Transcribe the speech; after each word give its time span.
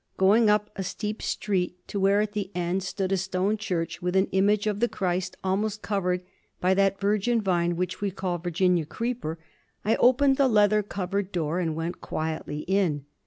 Going 0.17 0.49
up 0.49 0.71
a 0.75 0.81
steep 0.81 1.21
street 1.21 1.87
to 1.89 1.99
where 1.99 2.21
at 2.21 2.31
the 2.31 2.49
top 2.55 2.81
stood 2.81 3.11
a 3.11 3.17
stone 3.17 3.55
church, 3.55 4.01
with 4.01 4.15
an 4.15 4.25
image 4.31 4.65
of 4.65 4.79
the 4.79 4.87
Christ 4.87 5.37
almost 5.43 5.83
covered 5.83 6.23
by 6.59 6.73
that 6.73 6.99
virgin 6.99 7.39
vine 7.39 7.75
which 7.75 8.01
we 8.01 8.09
call 8.09 8.39
Virginia 8.39 8.87
creeper, 8.87 9.37
I 9.85 9.95
opened 9.97 10.37
the 10.37 10.47
leather 10.47 10.81
covered 10.81 11.31
door 11.31 11.59
and 11.59 11.75
went 11.75 12.01
quietly 12.01 12.61
in. 12.61 13.05